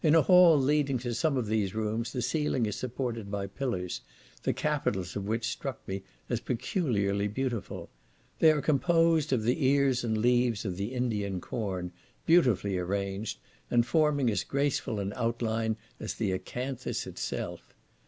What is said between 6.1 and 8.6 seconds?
as peculiarly beautiful. They